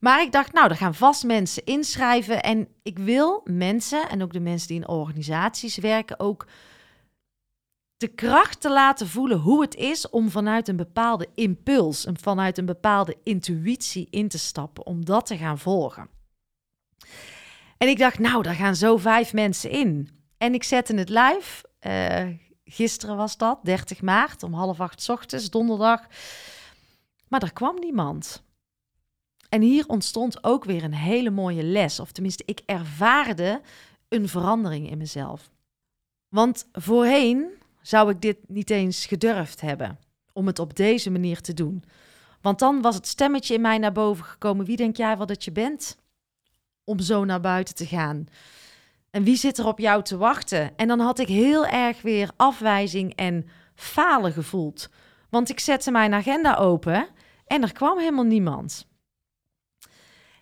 Maar 0.00 0.22
ik 0.22 0.32
dacht, 0.32 0.52
nou, 0.52 0.70
er 0.70 0.76
gaan 0.76 0.94
vast 0.94 1.24
mensen 1.24 1.64
inschrijven. 1.64 2.42
En 2.42 2.68
ik 2.82 2.98
wil 2.98 3.40
mensen, 3.44 4.08
en 4.08 4.22
ook 4.22 4.32
de 4.32 4.40
mensen 4.40 4.68
die 4.68 4.76
in 4.76 4.88
organisaties 4.88 5.76
werken, 5.76 6.20
ook 6.20 6.46
de 7.96 8.08
kracht 8.08 8.60
te 8.60 8.70
laten 8.70 9.08
voelen 9.08 9.38
hoe 9.38 9.60
het 9.60 9.74
is 9.74 10.08
om 10.08 10.30
vanuit 10.30 10.68
een 10.68 10.76
bepaalde 10.76 11.28
impuls 11.34 12.04
en 12.04 12.18
vanuit 12.18 12.58
een 12.58 12.66
bepaalde 12.66 13.16
intuïtie 13.22 14.06
in 14.10 14.28
te 14.28 14.38
stappen, 14.38 14.86
om 14.86 15.04
dat 15.04 15.26
te 15.26 15.36
gaan 15.36 15.58
volgen. 15.58 16.08
En 17.78 17.88
ik 17.88 17.98
dacht, 17.98 18.18
nou, 18.18 18.42
daar 18.42 18.54
gaan 18.54 18.76
zo 18.76 18.96
vijf 18.96 19.32
mensen 19.32 19.70
in. 19.70 20.08
En 20.38 20.54
ik 20.54 20.64
zette 20.64 20.94
het 20.94 21.08
live. 21.08 21.68
Uh, 21.86 22.36
gisteren 22.64 23.16
was 23.16 23.36
dat, 23.36 23.58
30 23.62 24.02
maart, 24.02 24.42
om 24.42 24.54
half 24.54 24.80
acht 24.80 25.08
ochtends, 25.08 25.50
donderdag. 25.50 26.06
Maar 27.28 27.42
er 27.42 27.52
kwam 27.52 27.78
niemand. 27.78 28.42
En 29.50 29.60
hier 29.60 29.86
ontstond 29.86 30.44
ook 30.44 30.64
weer 30.64 30.84
een 30.84 30.94
hele 30.94 31.30
mooie 31.30 31.62
les. 31.62 32.00
Of 32.00 32.12
tenminste, 32.12 32.42
ik 32.46 32.60
ervaarde 32.66 33.60
een 34.08 34.28
verandering 34.28 34.90
in 34.90 34.98
mezelf. 34.98 35.50
Want 36.28 36.68
voorheen 36.72 37.50
zou 37.82 38.10
ik 38.10 38.20
dit 38.20 38.36
niet 38.48 38.70
eens 38.70 39.06
gedurfd 39.06 39.60
hebben 39.60 39.98
om 40.32 40.46
het 40.46 40.58
op 40.58 40.76
deze 40.76 41.10
manier 41.10 41.40
te 41.40 41.54
doen. 41.54 41.84
Want 42.40 42.58
dan 42.58 42.80
was 42.80 42.94
het 42.94 43.06
stemmetje 43.06 43.54
in 43.54 43.60
mij 43.60 43.78
naar 43.78 43.92
boven 43.92 44.24
gekomen. 44.24 44.66
Wie 44.66 44.76
denk 44.76 44.96
jij 44.96 45.16
wel 45.16 45.26
dat 45.26 45.44
je 45.44 45.52
bent 45.52 45.96
om 46.84 47.00
zo 47.00 47.24
naar 47.24 47.40
buiten 47.40 47.74
te 47.74 47.86
gaan? 47.86 48.26
En 49.10 49.24
wie 49.24 49.36
zit 49.36 49.58
er 49.58 49.66
op 49.66 49.78
jou 49.78 50.02
te 50.02 50.16
wachten? 50.16 50.76
En 50.76 50.88
dan 50.88 51.00
had 51.00 51.18
ik 51.18 51.28
heel 51.28 51.66
erg 51.66 52.02
weer 52.02 52.30
afwijzing 52.36 53.14
en 53.14 53.48
falen 53.74 54.32
gevoeld. 54.32 54.88
Want 55.30 55.48
ik 55.48 55.60
zette 55.60 55.90
mijn 55.90 56.14
agenda 56.14 56.56
open 56.56 57.08
en 57.46 57.62
er 57.62 57.72
kwam 57.72 57.98
helemaal 57.98 58.24
niemand. 58.24 58.88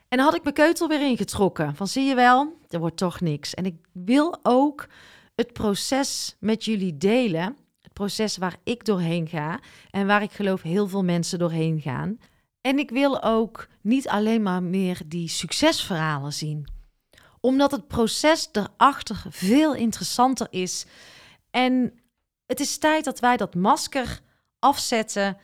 En 0.09 0.17
dan 0.17 0.27
had 0.27 0.35
ik 0.35 0.43
mijn 0.43 0.55
keutel 0.55 0.89
weer 0.89 1.01
ingetrokken. 1.01 1.75
Van 1.77 1.89
zie 1.89 2.05
je 2.05 2.15
wel, 2.15 2.59
er 2.69 2.79
wordt 2.79 2.97
toch 2.97 3.21
niks. 3.21 3.55
En 3.55 3.67
ik 3.67 3.77
wil 3.93 4.39
ook 4.43 4.87
het 5.35 5.53
proces 5.53 6.37
met 6.41 6.65
jullie 6.65 6.97
delen. 6.97 7.57
Het 7.81 7.93
proces 7.93 8.37
waar 8.37 8.57
ik 8.65 8.85
doorheen 8.85 9.29
ga. 9.29 9.61
En 9.91 10.07
waar 10.07 10.23
ik 10.23 10.33
geloof 10.33 10.63
heel 10.63 10.89
veel 10.89 11.05
mensen 11.05 11.39
doorheen 11.39 11.81
gaan. 11.81 12.19
En 12.61 12.79
ik 12.79 12.91
wil 12.91 13.23
ook 13.23 13.69
niet 13.81 14.09
alleen 14.09 14.43
maar 14.43 14.63
meer 14.63 15.01
die 15.07 15.29
succesverhalen 15.29 16.33
zien. 16.33 16.67
Omdat 17.41 17.71
het 17.71 17.89
proces 17.89 18.49
erachter 18.53 19.25
veel 19.29 19.75
interessanter 19.75 20.47
is. 20.51 20.87
En 21.51 22.01
het 22.47 22.61
is 22.61 22.79
tijd 22.79 23.05
dat 23.05 23.21
wij 23.21 23.37
dat 23.37 23.55
masker 23.55 24.21
afzetten 24.59 25.37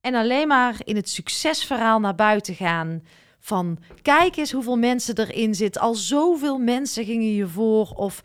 en 0.00 0.14
alleen 0.14 0.48
maar 0.48 0.76
in 0.84 0.96
het 0.96 1.08
succesverhaal 1.08 2.00
naar 2.00 2.14
buiten 2.14 2.54
gaan. 2.54 3.02
Van 3.46 3.78
kijk 4.02 4.36
eens 4.36 4.52
hoeveel 4.52 4.76
mensen 4.76 5.18
erin 5.18 5.54
zitten. 5.54 5.80
Al 5.80 5.94
zoveel 5.94 6.58
mensen 6.58 7.04
gingen 7.04 7.34
je 7.34 7.48
voor. 7.48 7.88
Of 7.88 8.20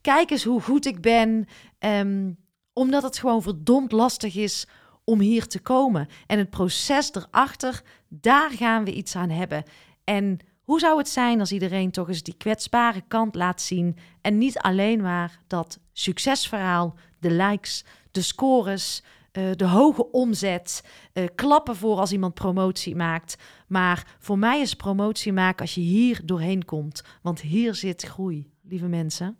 kijk 0.00 0.30
eens 0.30 0.44
hoe 0.44 0.60
goed 0.60 0.86
ik 0.86 1.00
ben. 1.00 1.46
Um, 1.78 2.36
omdat 2.72 3.02
het 3.02 3.18
gewoon 3.18 3.42
verdomd 3.42 3.92
lastig 3.92 4.34
is 4.34 4.66
om 5.04 5.20
hier 5.20 5.46
te 5.46 5.60
komen. 5.60 6.08
En 6.26 6.38
het 6.38 6.50
proces 6.50 7.10
erachter, 7.14 7.82
daar 8.08 8.50
gaan 8.50 8.84
we 8.84 8.92
iets 8.92 9.16
aan 9.16 9.30
hebben. 9.30 9.64
En 10.04 10.38
hoe 10.62 10.80
zou 10.80 10.98
het 10.98 11.08
zijn 11.08 11.40
als 11.40 11.52
iedereen 11.52 11.90
toch 11.90 12.08
eens 12.08 12.22
die 12.22 12.36
kwetsbare 12.36 13.02
kant 13.08 13.34
laat 13.34 13.60
zien 13.60 13.96
en 14.20 14.38
niet 14.38 14.58
alleen 14.58 15.00
maar 15.00 15.38
dat 15.46 15.78
succesverhaal, 15.92 16.94
de 17.20 17.30
likes, 17.30 17.84
de 18.10 18.22
scores, 18.22 19.02
eh, 19.36 19.50
de 19.56 19.64
hoge 19.64 20.10
omzet, 20.10 20.84
uh, 21.12 21.24
klappen 21.34 21.76
voor 21.76 21.98
als 21.98 22.12
iemand 22.12 22.34
promotie 22.34 22.96
maakt. 22.96 23.36
Maar 23.68 24.16
voor 24.18 24.38
mij 24.38 24.60
is 24.60 24.74
promotie 24.74 25.32
maken 25.32 25.60
als 25.60 25.74
je 25.74 25.80
hier 25.80 26.20
doorheen 26.24 26.64
komt. 26.64 27.02
Want 27.22 27.40
hier 27.40 27.74
zit 27.74 28.02
groei, 28.02 28.50
lieve 28.62 28.86
mensen. 28.86 29.38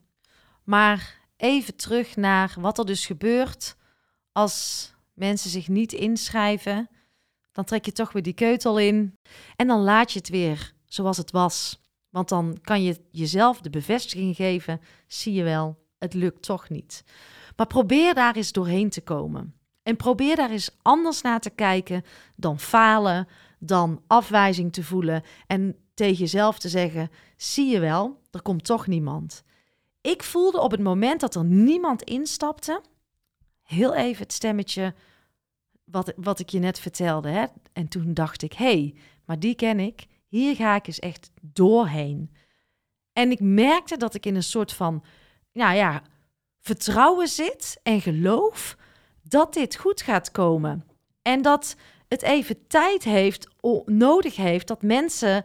Maar 0.65 1.19
even 1.37 1.77
terug 1.77 2.17
naar 2.17 2.55
wat 2.59 2.79
er 2.79 2.87
dus 2.87 3.07
gebeurt 3.07 3.77
als 4.33 4.93
mensen 5.15 5.51
zich 5.51 5.69
niet 5.69 5.93
inschrijven. 5.93 6.89
Dan 7.53 7.65
trek 7.65 7.85
je 7.85 7.93
toch 7.93 8.13
weer 8.13 8.23
die 8.23 8.33
keutel 8.33 8.79
in 8.79 9.19
en 9.57 9.67
dan 9.67 9.81
laat 9.81 10.13
je 10.13 10.19
het 10.19 10.29
weer 10.29 10.73
zoals 10.85 11.17
het 11.17 11.31
was. 11.31 11.81
Want 12.09 12.29
dan 12.29 12.59
kan 12.63 12.83
je 12.83 13.01
jezelf 13.11 13.61
de 13.61 13.71
bevestiging 13.71 14.37
geven: 14.37 14.81
zie 15.07 15.33
je 15.33 15.43
wel, 15.43 15.79
het 15.99 16.15
lukt 16.15 16.43
toch 16.43 16.69
niet. 16.69 17.05
Maar 17.57 17.67
probeer 17.67 18.15
daar 18.15 18.37
eens 18.37 18.53
doorheen 18.53 18.91
te 18.91 19.01
komen. 19.01 19.55
En 19.87 19.97
probeer 19.97 20.37
daar 20.37 20.51
eens 20.51 20.77
anders 20.83 21.23
naar 21.23 21.41
te 21.41 21.51
kijken 21.51 22.05
dan 22.37 22.61
falen, 22.61 23.29
dan 23.59 24.03
afwijzing 24.07 24.73
te 24.73 24.83
voelen 24.83 25.23
en 25.47 25.77
tegen 25.95 26.17
jezelf 26.17 26.59
te 26.59 26.69
zeggen: 26.69 27.11
zie 27.37 27.71
je 27.71 27.81
wel, 27.81 28.21
er 28.31 28.43
komt 28.43 28.65
toch 28.65 28.87
niemand. 28.87 29.43
Ik 30.01 30.23
voelde 30.23 30.61
op 30.61 30.71
het 30.71 30.81
moment 30.81 31.21
dat 31.21 31.35
er 31.35 31.45
niemand 31.45 32.03
instapte, 32.03 32.81
heel 33.63 33.95
even 33.95 34.23
het 34.23 34.33
stemmetje 34.33 34.95
wat, 35.85 36.13
wat 36.17 36.39
ik 36.39 36.49
je 36.49 36.59
net 36.59 36.79
vertelde. 36.79 37.29
Hè? 37.29 37.45
En 37.73 37.89
toen 37.89 38.15
dacht 38.15 38.43
ik: 38.43 38.53
hey, 38.53 38.95
maar 39.25 39.39
die 39.39 39.55
ken 39.55 39.81
ik. 39.81 40.07
Hier 40.27 40.57
ga 40.57 40.75
ik 40.75 40.87
eens 40.87 40.99
echt 40.99 41.31
doorheen. 41.41 42.35
En 43.13 43.31
ik 43.31 43.41
merkte 43.41 43.97
dat 43.97 44.15
ik 44.15 44.27
in 44.27 44.35
een 44.35 44.43
soort 44.43 44.73
van, 44.73 45.05
nou 45.53 45.77
ja, 45.77 46.03
vertrouwen 46.61 47.29
zit 47.29 47.81
en 47.83 48.01
geloof 48.01 48.77
dat 49.29 49.55
dit 49.55 49.77
goed 49.77 50.03
gaat 50.03 50.31
komen. 50.31 50.85
En 51.23 51.43
dat 51.43 51.77
het 52.09 52.23
even 52.23 52.67
tijd 52.67 53.05
heeft, 53.05 53.49
nodig 53.85 54.37
heeft, 54.37 54.67
dat 54.67 54.83
mensen 54.83 55.45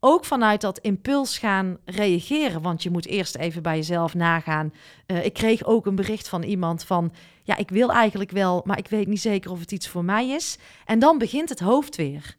ook 0.00 0.24
vanuit 0.24 0.60
dat 0.60 0.78
impuls 0.78 1.38
gaan 1.38 1.78
reageren. 1.84 2.62
Want 2.62 2.82
je 2.82 2.90
moet 2.90 3.06
eerst 3.06 3.36
even 3.36 3.62
bij 3.62 3.76
jezelf 3.76 4.14
nagaan. 4.14 4.72
Uh, 5.06 5.24
ik 5.24 5.32
kreeg 5.32 5.64
ook 5.64 5.86
een 5.86 5.94
bericht 5.94 6.28
van 6.28 6.42
iemand 6.42 6.84
van, 6.84 7.12
ja, 7.42 7.56
ik 7.56 7.70
wil 7.70 7.92
eigenlijk 7.92 8.30
wel, 8.30 8.62
maar 8.64 8.78
ik 8.78 8.88
weet 8.88 9.06
niet 9.06 9.20
zeker 9.20 9.50
of 9.50 9.60
het 9.60 9.72
iets 9.72 9.88
voor 9.88 10.04
mij 10.04 10.28
is. 10.28 10.58
En 10.84 10.98
dan 10.98 11.18
begint 11.18 11.48
het 11.48 11.60
hoofd 11.60 11.96
weer. 11.96 12.36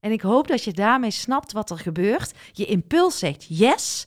En 0.00 0.12
ik 0.12 0.20
hoop 0.20 0.48
dat 0.48 0.64
je 0.64 0.72
daarmee 0.72 1.10
snapt 1.10 1.52
wat 1.52 1.70
er 1.70 1.78
gebeurt. 1.78 2.32
Je 2.52 2.64
impuls 2.66 3.18
zegt 3.18 3.46
yes. 3.48 4.06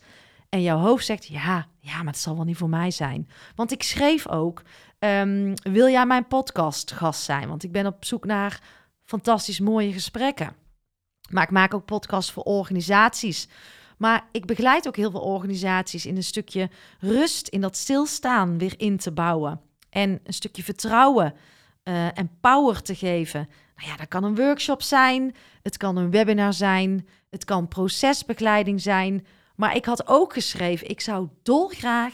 En 0.50 0.62
jouw 0.62 0.78
hoofd 0.78 1.06
zegt 1.06 1.28
ja, 1.28 1.68
ja, 1.80 1.98
maar 1.98 2.14
het 2.14 2.22
zal 2.22 2.36
wel 2.36 2.46
niet 2.46 2.58
voor 2.58 2.70
mij 2.70 2.92
zijn. 2.92 3.30
Want 3.56 3.72
ik 3.72 3.84
schreef 3.84 4.28
ook: 4.28 4.62
ehm, 5.04 5.54
wil 5.74 5.88
jij 5.88 6.06
mijn 6.06 6.28
podcast 6.28 6.92
gast 6.92 7.22
zijn? 7.22 7.48
Want 7.48 7.64
ik 7.64 7.72
ben 7.72 7.86
op 7.86 8.06
zoek 8.06 8.26
naar 8.26 8.62
fantastisch 9.04 9.60
mooie 9.60 9.94
gesprekken. 9.94 10.56
Maar 11.30 11.44
ik 11.44 11.52
maak 11.52 11.74
ook 11.74 11.86
podcasts 11.86 12.32
voor 12.32 12.44
organisaties. 12.44 13.48
Maar 13.98 14.28
ik 14.32 14.46
begeleid 14.46 14.88
ook 14.88 14.96
heel 14.96 15.12
veel 15.12 15.22
organisaties 15.22 16.06
in 16.06 16.16
een 16.16 16.24
stukje 16.24 16.70
rust, 17.00 17.48
in 17.48 17.62
dat 17.62 17.78
stilstaan 17.78 18.58
weer 18.58 18.74
in 18.78 18.98
te 18.98 19.12
bouwen. 19.12 19.62
En 19.90 20.20
een 20.24 20.34
stukje 20.34 20.64
vertrouwen 20.64 21.34
uh, 21.84 22.18
en 22.18 22.32
power 22.42 22.82
te 22.82 22.96
geven. 22.96 23.50
Nou 23.76 23.90
ja, 23.90 23.98
dat 23.98 24.08
kan 24.08 24.24
een 24.24 24.36
workshop 24.36 24.82
zijn, 24.82 25.36
het 25.62 25.78
kan 25.78 25.98
een 25.98 26.12
webinar 26.12 26.54
zijn, 26.54 27.08
het 27.30 27.46
kan 27.46 27.68
procesbegeleiding 27.68 28.82
zijn. 28.82 29.26
Maar 29.56 29.76
ik 29.76 29.86
had 29.86 30.08
ook 30.08 30.34
geschreven, 30.34 30.90
ik 30.90 31.02
zou 31.02 31.28
dolgraag 31.42 32.14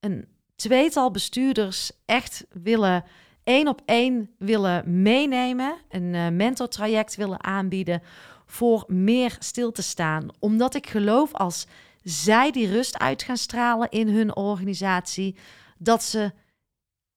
een 0.00 0.28
tweetal 0.58 1.10
bestuurders 1.10 1.90
echt 2.04 2.46
willen, 2.50 3.04
één 3.44 3.68
op 3.68 3.82
één 3.84 4.30
willen 4.38 5.02
meenemen, 5.02 5.76
een 5.88 6.14
uh, 6.14 6.28
mentortraject 6.28 7.16
willen 7.16 7.44
aanbieden 7.44 8.02
voor 8.46 8.84
meer 8.86 9.36
stil 9.38 9.72
te 9.72 9.82
staan. 9.82 10.28
Omdat 10.38 10.74
ik 10.74 10.86
geloof 10.86 11.32
als 11.32 11.66
zij 12.02 12.50
die 12.50 12.70
rust 12.70 12.98
uit 12.98 13.22
gaan 13.22 13.36
stralen 13.36 13.88
in 13.88 14.08
hun 14.08 14.36
organisatie, 14.36 15.36
dat 15.78 16.02
ze 16.02 16.32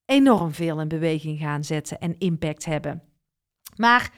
enorm 0.05 0.53
veel 0.53 0.79
in 0.79 0.87
beweging 0.87 1.39
gaan 1.39 1.63
zetten 1.63 1.99
en 1.99 2.15
impact 2.17 2.65
hebben. 2.65 3.03
Maar 3.75 4.11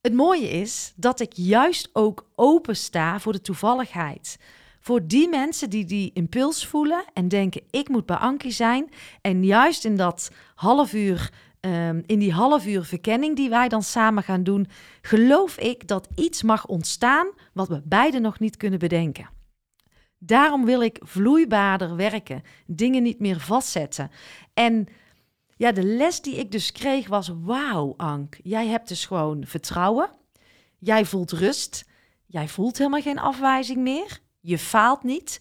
het 0.00 0.14
mooie 0.14 0.48
is 0.48 0.92
dat 0.96 1.20
ik 1.20 1.32
juist 1.32 1.90
ook 1.92 2.30
open 2.34 2.76
sta 2.76 3.20
voor 3.20 3.32
de 3.32 3.40
toevalligheid. 3.40 4.38
Voor 4.86 5.06
die 5.06 5.28
mensen 5.28 5.70
die 5.70 5.84
die 5.84 6.10
impuls 6.14 6.66
voelen 6.66 7.04
en 7.12 7.28
denken: 7.28 7.62
ik 7.70 7.88
moet 7.88 8.06
bij 8.06 8.16
Ankie 8.16 8.50
zijn. 8.50 8.90
En 9.20 9.44
juist 9.44 9.84
in 9.84 9.96
dat 9.96 10.30
half 10.54 10.92
uur, 10.92 11.32
um, 11.60 12.02
in 12.06 12.18
die 12.18 12.32
half 12.32 12.66
uur 12.66 12.84
verkenning 12.84 13.36
die 13.36 13.48
wij 13.48 13.68
dan 13.68 13.82
samen 13.82 14.22
gaan 14.22 14.42
doen, 14.42 14.66
geloof 15.02 15.58
ik 15.58 15.88
dat 15.88 16.08
iets 16.14 16.42
mag 16.42 16.66
ontstaan 16.66 17.26
wat 17.52 17.68
we 17.68 17.82
beiden 17.84 18.22
nog 18.22 18.38
niet 18.38 18.56
kunnen 18.56 18.78
bedenken. 18.78 19.28
Daarom 20.18 20.64
wil 20.64 20.82
ik 20.82 20.98
vloeibaarder 21.02 21.96
werken, 21.96 22.42
dingen 22.66 23.02
niet 23.02 23.20
meer 23.20 23.40
vastzetten. 23.40 24.10
En 24.54 24.86
ja, 25.56 25.72
de 25.72 25.84
les 25.84 26.20
die 26.20 26.36
ik 26.36 26.52
dus 26.52 26.72
kreeg 26.72 27.08
was: 27.08 27.32
wauw, 27.42 27.94
Ank, 27.96 28.36
jij 28.42 28.66
hebt 28.66 28.88
dus 28.88 29.06
gewoon 29.06 29.46
vertrouwen. 29.46 30.10
Jij 30.78 31.04
voelt 31.04 31.32
rust. 31.32 31.84
Jij 32.26 32.48
voelt 32.48 32.78
helemaal 32.78 33.02
geen 33.02 33.18
afwijzing 33.18 33.78
meer. 33.78 34.24
Je 34.46 34.58
faalt 34.58 35.02
niet. 35.02 35.40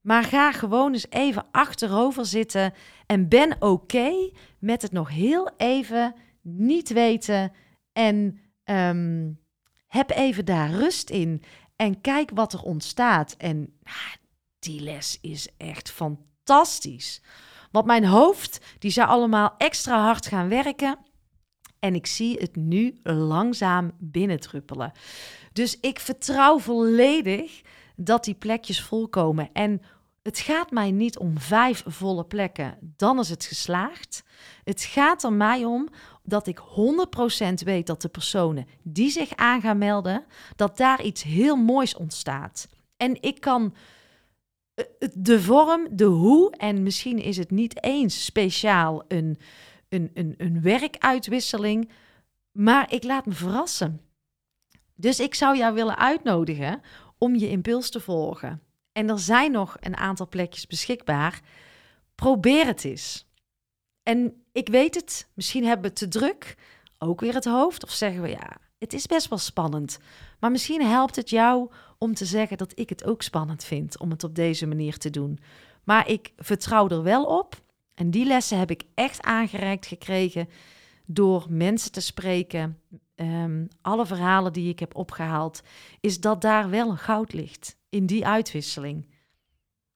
Maar 0.00 0.24
ga 0.24 0.52
gewoon 0.52 0.92
eens 0.92 1.10
even 1.10 1.46
achterover 1.50 2.26
zitten 2.26 2.74
en 3.06 3.28
ben 3.28 3.56
oké 3.62 4.30
met 4.58 4.82
het 4.82 4.92
nog 4.92 5.08
heel 5.08 5.50
even 5.56 6.14
niet 6.42 6.92
weten. 6.92 7.52
En 7.92 8.40
um, 8.64 9.38
heb 9.86 10.10
even 10.10 10.44
daar 10.44 10.70
rust 10.70 11.10
in. 11.10 11.42
En 11.76 12.00
kijk 12.00 12.30
wat 12.34 12.52
er 12.52 12.62
ontstaat. 12.62 13.34
En 13.38 13.56
nou, 13.58 14.16
die 14.58 14.80
les 14.80 15.18
is 15.20 15.48
echt 15.56 15.90
fantastisch. 15.90 17.22
Want 17.70 17.86
mijn 17.86 18.04
hoofd, 18.04 18.60
die 18.78 18.90
zou 18.90 19.08
allemaal 19.08 19.54
extra 19.58 20.02
hard 20.02 20.26
gaan 20.26 20.48
werken. 20.48 20.98
En 21.78 21.94
ik 21.94 22.06
zie 22.06 22.36
het 22.38 22.56
nu 22.56 22.98
langzaam 23.02 23.92
binnentruppelen. 23.98 24.92
Dus 25.52 25.80
ik 25.80 25.98
vertrouw 25.98 26.58
volledig 26.58 27.62
dat 28.00 28.24
die 28.24 28.34
plekjes 28.34 28.82
volkomen. 28.82 29.50
En 29.52 29.82
het 30.22 30.38
gaat 30.38 30.70
mij 30.70 30.90
niet 30.90 31.18
om 31.18 31.38
vijf 31.38 31.82
volle 31.86 32.24
plekken, 32.24 32.78
dan 32.96 33.18
is 33.18 33.28
het 33.28 33.44
geslaagd. 33.44 34.22
Het 34.64 34.82
gaat 34.82 35.22
er 35.22 35.32
mij 35.32 35.64
om 35.64 35.88
dat 36.22 36.46
ik 36.46 36.60
100% 36.60 37.64
weet 37.64 37.86
dat 37.86 38.02
de 38.02 38.08
personen 38.08 38.66
die 38.82 39.10
zich 39.10 39.36
aan 39.36 39.60
gaan 39.60 39.78
melden, 39.78 40.24
dat 40.56 40.76
daar 40.76 41.02
iets 41.02 41.22
heel 41.22 41.56
moois 41.56 41.96
ontstaat. 41.96 42.68
En 42.96 43.22
ik 43.22 43.40
kan 43.40 43.74
eh, 44.74 44.84
de 45.14 45.40
vorm, 45.40 45.88
de 45.90 46.04
hoe, 46.04 46.50
en 46.50 46.82
misschien 46.82 47.18
is 47.18 47.36
het 47.36 47.50
niet 47.50 47.84
eens 47.84 48.24
speciaal 48.24 49.04
een, 49.08 49.38
een, 49.88 50.10
een, 50.14 50.34
een 50.36 50.62
werkuitwisseling, 50.62 51.90
maar 52.52 52.92
ik 52.92 53.04
laat 53.04 53.26
me 53.26 53.32
verrassen. 53.32 54.00
Dus 54.94 55.20
ik 55.20 55.34
zou 55.34 55.56
jou 55.56 55.74
willen 55.74 55.98
uitnodigen 55.98 56.80
om 57.18 57.34
je 57.34 57.48
impuls 57.48 57.90
te 57.90 58.00
volgen. 58.00 58.62
En 58.92 59.08
er 59.08 59.18
zijn 59.18 59.52
nog 59.52 59.76
een 59.80 59.96
aantal 59.96 60.28
plekjes 60.28 60.66
beschikbaar. 60.66 61.40
Probeer 62.14 62.66
het 62.66 62.84
eens. 62.84 63.26
En 64.02 64.42
ik 64.52 64.68
weet 64.68 64.94
het, 64.94 65.28
misschien 65.34 65.64
hebben 65.64 65.90
we 65.90 65.96
te 65.96 66.08
druk, 66.08 66.56
ook 66.98 67.20
weer 67.20 67.34
het 67.34 67.44
hoofd, 67.44 67.84
of 67.84 67.90
zeggen 67.90 68.22
we 68.22 68.28
ja, 68.28 68.56
het 68.78 68.92
is 68.92 69.06
best 69.06 69.28
wel 69.28 69.38
spannend. 69.38 69.98
Maar 70.40 70.50
misschien 70.50 70.82
helpt 70.82 71.16
het 71.16 71.30
jou 71.30 71.70
om 71.98 72.14
te 72.14 72.24
zeggen 72.24 72.56
dat 72.56 72.72
ik 72.74 72.88
het 72.88 73.04
ook 73.04 73.22
spannend 73.22 73.64
vind 73.64 73.98
om 73.98 74.10
het 74.10 74.24
op 74.24 74.34
deze 74.34 74.66
manier 74.66 74.98
te 74.98 75.10
doen. 75.10 75.38
Maar 75.84 76.08
ik 76.08 76.32
vertrouw 76.36 76.88
er 76.88 77.02
wel 77.02 77.24
op. 77.24 77.62
En 77.94 78.10
die 78.10 78.24
lessen 78.24 78.58
heb 78.58 78.70
ik 78.70 78.82
echt 78.94 79.22
aangereikt 79.22 79.86
gekregen 79.86 80.48
door 81.06 81.46
mensen 81.48 81.92
te 81.92 82.00
spreken. 82.00 82.80
Ehm, 83.18 83.66
alle 83.80 84.06
verhalen 84.06 84.52
die 84.52 84.68
ik 84.68 84.78
heb 84.78 84.96
opgehaald, 84.96 85.62
is 86.00 86.20
dat 86.20 86.40
daar 86.40 86.70
wel 86.70 86.96
goud 86.96 87.32
ligt 87.32 87.76
in 87.88 88.06
die 88.06 88.26
uitwisseling. 88.26 89.08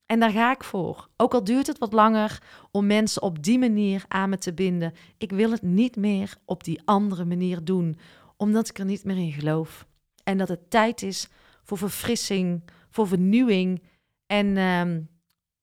En 0.06 0.20
daar 0.20 0.30
ga 0.30 0.52
ik 0.52 0.64
voor. 0.64 1.08
Ook 1.16 1.34
al 1.34 1.44
duurt 1.44 1.66
het 1.66 1.78
wat 1.78 1.92
langer 1.92 2.42
om 2.70 2.86
mensen 2.86 3.22
op 3.22 3.42
die 3.42 3.58
manier 3.58 4.04
aan 4.08 4.28
me 4.28 4.38
te 4.38 4.52
binden. 4.52 4.94
Ik 5.18 5.30
wil 5.30 5.50
het 5.50 5.62
niet 5.62 5.96
meer 5.96 6.36
op 6.44 6.64
die 6.64 6.82
andere 6.84 7.24
manier 7.24 7.64
doen, 7.64 7.98
omdat 8.36 8.68
ik 8.68 8.78
er 8.78 8.84
niet 8.84 9.04
meer 9.04 9.16
in 9.16 9.32
geloof. 9.32 9.86
En 10.24 10.38
dat 10.38 10.48
het 10.48 10.70
tijd 10.70 11.02
is 11.02 11.28
voor 11.62 11.78
verfrissing, 11.78 12.62
voor 12.90 13.08
vernieuwing 13.08 13.82
en 14.26 14.56
ehm, 14.56 15.00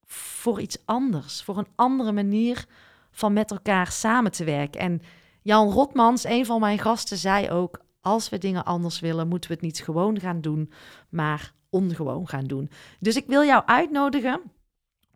voor 0.05 0.61
iets 0.61 0.77
anders, 0.85 1.43
voor 1.43 1.57
een 1.57 1.71
andere 1.75 2.11
manier 2.11 2.65
van 3.11 3.33
met 3.33 3.51
elkaar 3.51 3.87
samen 3.87 4.31
te 4.31 4.43
werken. 4.43 4.81
En 4.81 5.01
Jan 5.49 5.71
Rotmans, 5.71 6.23
een 6.23 6.45
van 6.45 6.59
mijn 6.59 6.79
gasten, 6.79 7.17
zei 7.17 7.49
ook: 7.49 7.79
als 8.01 8.29
we 8.29 8.37
dingen 8.37 8.65
anders 8.65 8.99
willen, 8.99 9.27
moeten 9.27 9.49
we 9.49 9.55
het 9.55 9.65
niet 9.65 9.79
gewoon 9.79 10.19
gaan 10.19 10.41
doen, 10.41 10.71
maar 11.09 11.53
ongewoon 11.69 12.27
gaan 12.27 12.43
doen. 12.43 12.69
Dus 12.99 13.15
ik 13.15 13.25
wil 13.27 13.43
jou 13.43 13.63
uitnodigen 13.65 14.41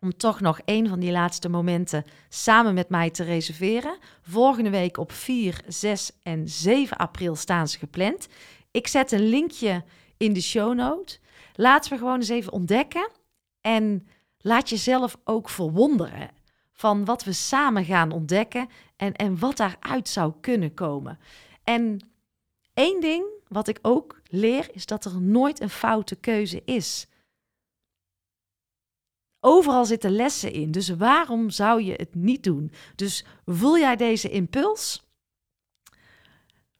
om 0.00 0.16
toch 0.16 0.40
nog 0.40 0.60
een 0.64 0.88
van 0.88 1.00
die 1.00 1.10
laatste 1.10 1.48
momenten 1.48 2.04
samen 2.28 2.74
met 2.74 2.88
mij 2.88 3.10
te 3.10 3.24
reserveren. 3.24 3.98
Volgende 4.22 4.70
week 4.70 4.96
op 4.96 5.12
4, 5.12 5.60
6 5.66 6.10
en 6.22 6.48
7 6.48 6.96
april 6.96 7.36
staan 7.36 7.68
ze 7.68 7.78
gepland. 7.78 8.26
Ik 8.70 8.86
zet 8.86 9.12
een 9.12 9.28
linkje 9.28 9.84
in 10.16 10.32
de 10.32 10.42
show 10.42 10.74
note. 10.74 11.18
Laten 11.54 11.92
we 11.92 11.98
gewoon 11.98 12.18
eens 12.18 12.28
even 12.28 12.52
ontdekken 12.52 13.10
en 13.60 14.06
laat 14.38 14.68
jezelf 14.68 15.16
ook 15.24 15.48
verwonderen 15.48 16.30
van 16.84 17.04
wat 17.04 17.24
we 17.24 17.32
samen 17.32 17.84
gaan 17.84 18.10
ontdekken 18.10 18.68
en, 18.96 19.12
en 19.12 19.38
wat 19.38 19.56
daaruit 19.56 20.08
zou 20.08 20.32
kunnen 20.40 20.74
komen. 20.74 21.18
En 21.62 22.08
één 22.74 23.00
ding 23.00 23.26
wat 23.48 23.68
ik 23.68 23.78
ook 23.82 24.20
leer 24.28 24.68
is 24.74 24.86
dat 24.86 25.04
er 25.04 25.20
nooit 25.20 25.60
een 25.60 25.70
foute 25.70 26.16
keuze 26.16 26.62
is. 26.64 27.06
Overal 29.40 29.84
zitten 29.84 30.10
lessen 30.10 30.52
in, 30.52 30.70
dus 30.70 30.88
waarom 30.88 31.50
zou 31.50 31.82
je 31.82 31.92
het 31.92 32.14
niet 32.14 32.42
doen? 32.42 32.72
Dus 32.94 33.24
voel 33.46 33.78
jij 33.78 33.96
deze 33.96 34.30
impuls? 34.30 35.06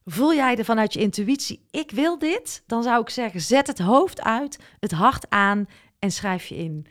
Voel 0.04 0.34
jij 0.34 0.56
er 0.56 0.64
vanuit 0.64 0.92
je 0.92 1.00
intuïtie, 1.00 1.66
ik 1.70 1.90
wil 1.90 2.18
dit? 2.18 2.62
Dan 2.66 2.82
zou 2.82 3.00
ik 3.00 3.11
zeggen, 3.11 3.40
zet 3.40 3.66
het 3.66 3.78
hoofd 3.78 4.20
uit, 4.20 4.58
het 4.80 4.92
hart 4.92 5.30
aan 5.30 5.66
en 5.99 6.11
schrijf 6.11 6.46
je 6.46 6.56
in. 6.56 6.87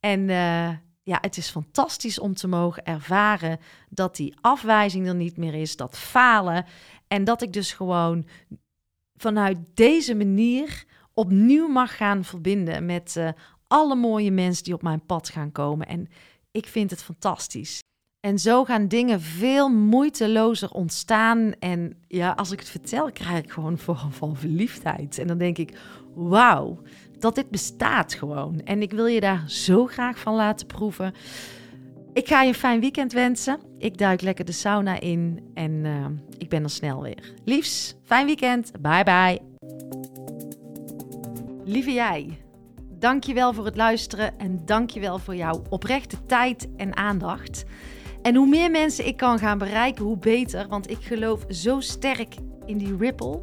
En 0.00 0.28
uh, 0.28 0.89
ja, 1.10 1.18
het 1.20 1.36
is 1.36 1.50
fantastisch 1.50 2.18
om 2.18 2.34
te 2.34 2.48
mogen 2.48 2.84
ervaren 2.84 3.58
dat 3.88 4.16
die 4.16 4.34
afwijzing 4.40 5.06
er 5.06 5.14
niet 5.14 5.36
meer 5.36 5.54
is, 5.54 5.76
dat 5.76 5.98
falen. 5.98 6.64
En 7.08 7.24
dat 7.24 7.42
ik 7.42 7.52
dus 7.52 7.72
gewoon 7.72 8.26
vanuit 9.16 9.58
deze 9.74 10.14
manier 10.14 10.84
opnieuw 11.14 11.68
mag 11.68 11.96
gaan 11.96 12.24
verbinden 12.24 12.86
met 12.86 13.14
uh, 13.18 13.28
alle 13.66 13.94
mooie 13.94 14.30
mensen 14.30 14.64
die 14.64 14.74
op 14.74 14.82
mijn 14.82 15.06
pad 15.06 15.28
gaan 15.28 15.52
komen. 15.52 15.86
En 15.86 16.08
ik 16.50 16.66
vind 16.66 16.90
het 16.90 17.02
fantastisch. 17.02 17.78
En 18.20 18.38
zo 18.38 18.64
gaan 18.64 18.88
dingen 18.88 19.20
veel 19.20 19.68
moeitelozer 19.68 20.70
ontstaan. 20.70 21.52
En 21.58 21.96
ja, 22.06 22.30
als 22.30 22.50
ik 22.50 22.58
het 22.58 22.68
vertel, 22.68 23.12
krijg 23.12 23.44
ik 23.44 23.50
gewoon 23.50 23.78
vorm 23.78 24.12
van 24.12 24.36
verliefdheid. 24.36 25.18
En 25.18 25.26
dan 25.26 25.38
denk 25.38 25.58
ik, 25.58 25.78
wauw, 26.14 26.82
dat 27.20 27.34
dit 27.34 27.50
bestaat 27.50 28.14
gewoon. 28.14 28.60
En 28.64 28.82
ik 28.82 28.92
wil 28.92 29.06
je 29.06 29.20
daar 29.20 29.44
zo 29.46 29.86
graag 29.86 30.18
van 30.18 30.34
laten 30.34 30.66
proeven. 30.66 31.14
Ik 32.12 32.28
ga 32.28 32.42
je 32.42 32.48
een 32.48 32.54
fijn 32.54 32.80
weekend 32.80 33.12
wensen. 33.12 33.58
Ik 33.78 33.98
duik 33.98 34.20
lekker 34.20 34.44
de 34.44 34.52
sauna 34.52 35.00
in 35.00 35.50
en 35.54 35.70
uh, 35.70 36.06
ik 36.38 36.48
ben 36.48 36.62
er 36.62 36.70
snel 36.70 37.02
weer. 37.02 37.34
Liefs, 37.44 37.94
fijn 38.04 38.26
weekend. 38.26 38.72
Bye 38.80 39.04
bye. 39.04 39.40
Lieve 41.64 41.92
jij, 41.92 42.38
dankjewel 42.98 43.52
voor 43.52 43.64
het 43.64 43.76
luisteren 43.76 44.38
en 44.38 44.62
dankjewel 44.64 45.18
voor 45.18 45.36
jouw 45.36 45.62
oprechte 45.68 46.26
tijd 46.26 46.68
en 46.76 46.96
aandacht. 46.96 47.64
En 48.22 48.34
hoe 48.34 48.48
meer 48.48 48.70
mensen 48.70 49.06
ik 49.06 49.16
kan 49.16 49.38
gaan 49.38 49.58
bereiken, 49.58 50.04
hoe 50.04 50.18
beter. 50.18 50.68
Want 50.68 50.90
ik 50.90 50.98
geloof 51.00 51.44
zo 51.48 51.80
sterk 51.80 52.34
in 52.66 52.78
die 52.78 52.96
ripple. 52.96 53.42